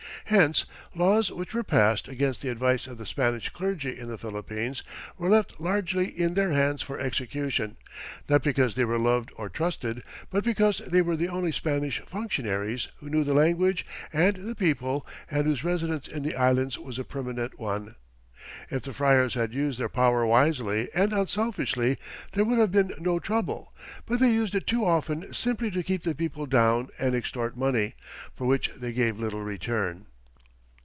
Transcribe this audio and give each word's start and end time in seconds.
Hence 0.25 0.65
laws 0.95 1.29
which 1.29 1.53
were 1.53 1.61
passed 1.63 2.07
against 2.07 2.41
the 2.41 2.47
advice 2.47 2.87
of 2.87 2.97
the 2.97 3.05
Spanish 3.07 3.49
clergy 3.49 3.99
in 3.99 4.07
the 4.07 4.17
Philippines 4.17 4.81
were 5.17 5.27
left 5.29 5.59
largely 5.59 6.07
in 6.07 6.35
their 6.35 6.51
hands 6.51 6.81
for 6.81 6.97
execution, 6.97 7.75
not 8.29 8.41
because 8.41 8.75
they 8.75 8.85
were 8.85 8.97
loved 8.99 9.29
or 9.35 9.49
trusted, 9.49 10.03
but 10.29 10.45
because 10.45 10.77
they 10.87 11.01
were 11.01 11.17
the 11.17 11.27
only 11.27 11.51
Spanish 11.51 11.99
functionaries 12.05 12.87
who 12.99 13.09
knew 13.09 13.25
the 13.25 13.33
language 13.33 13.85
and 14.13 14.47
the 14.47 14.55
people 14.55 15.05
and 15.29 15.47
whose 15.47 15.65
residence 15.65 16.07
in 16.07 16.23
the 16.23 16.35
Islands 16.35 16.79
was 16.79 16.97
a 16.97 17.03
permanent 17.03 17.59
one. 17.59 17.95
If 18.69 18.83
the 18.83 18.93
friars 18.93 19.33
had 19.33 19.53
used 19.53 19.81
their 19.81 19.89
power 19.89 20.25
wisely 20.25 20.87
and 20.95 21.11
unselfishly, 21.11 21.97
there 22.33 22.45
would 22.45 22.57
have 22.57 22.71
been 22.71 22.93
no 22.99 23.19
trouble, 23.19 23.73
but 24.05 24.21
they 24.21 24.31
used 24.31 24.55
it 24.55 24.65
too 24.65 24.85
often 24.85 25.33
simply 25.33 25.69
to 25.71 25.83
keep 25.83 26.03
the 26.03 26.15
people 26.15 26.45
down 26.45 26.87
and 26.97 27.15
extort 27.15 27.57
money, 27.57 27.95
for 28.33 28.47
which 28.47 28.71
they 28.77 28.93
gave 28.93 29.19
little 29.19 29.41
return. 29.43 30.05